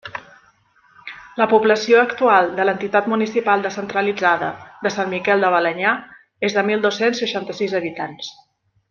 [1.41, 4.49] La població actual de l'entitat municipal descentralitzada
[4.87, 5.93] de Sant Miquel de Balenyà
[6.49, 8.33] és de mil dos-cents seixanta-sis habitants.